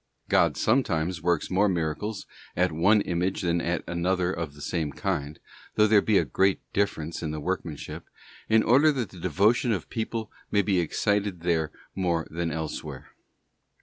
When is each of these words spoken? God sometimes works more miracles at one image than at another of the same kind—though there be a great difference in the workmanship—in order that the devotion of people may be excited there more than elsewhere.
God 0.29 0.57
sometimes 0.57 1.21
works 1.21 1.51
more 1.51 1.69
miracles 1.69 2.25
at 2.57 2.71
one 2.71 3.01
image 3.01 3.41
than 3.41 3.61
at 3.61 3.83
another 3.85 4.33
of 4.33 4.55
the 4.55 4.61
same 4.63 4.91
kind—though 4.91 5.85
there 5.85 6.01
be 6.01 6.17
a 6.17 6.25
great 6.25 6.59
difference 6.73 7.21
in 7.21 7.29
the 7.29 7.39
workmanship—in 7.39 8.63
order 8.63 8.91
that 8.91 9.09
the 9.11 9.19
devotion 9.19 9.71
of 9.71 9.91
people 9.91 10.31
may 10.49 10.63
be 10.63 10.79
excited 10.79 11.41
there 11.41 11.71
more 11.93 12.25
than 12.31 12.49
elsewhere. 12.51 13.09